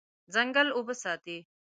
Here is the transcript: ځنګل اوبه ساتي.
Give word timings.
ځنګل 0.33 0.67
اوبه 0.73 0.93
ساتي. 1.03 1.37